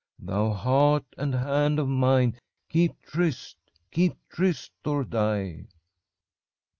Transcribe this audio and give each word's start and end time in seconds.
Thou 0.17 0.49
heart 0.53 1.05
and 1.15 1.35
hand 1.35 1.77
of 1.77 1.87
mine, 1.87 2.35
keep 2.69 2.99
tryst 3.03 3.55
Keep 3.91 4.17
tryst 4.31 4.71
or 4.83 5.03
die!' 5.03 5.67